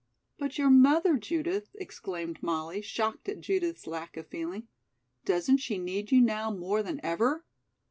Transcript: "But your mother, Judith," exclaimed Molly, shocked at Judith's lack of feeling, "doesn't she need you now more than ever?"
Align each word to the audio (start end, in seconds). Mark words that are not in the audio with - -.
"But 0.39 0.57
your 0.57 0.71
mother, 0.71 1.15
Judith," 1.15 1.69
exclaimed 1.75 2.41
Molly, 2.41 2.81
shocked 2.81 3.29
at 3.29 3.39
Judith's 3.39 3.85
lack 3.85 4.17
of 4.17 4.25
feeling, 4.25 4.67
"doesn't 5.25 5.57
she 5.57 5.77
need 5.77 6.11
you 6.11 6.21
now 6.21 6.49
more 6.49 6.81
than 6.81 6.99
ever?" 7.05 7.45